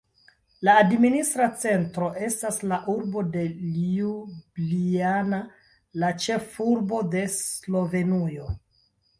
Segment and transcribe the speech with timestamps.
[0.67, 3.43] La administra centro estas la urbo de
[3.75, 5.43] Ljubljana,
[6.05, 8.53] la ĉefurbo de Slovenujo.